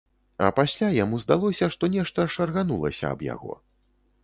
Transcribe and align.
А 0.45 0.47
пасля 0.59 0.87
яму 1.03 1.19
здалося, 1.25 1.69
што 1.77 1.91
нешта 1.97 2.27
шарганулася 2.39 3.11
аб 3.13 3.19
яго. 3.29 3.53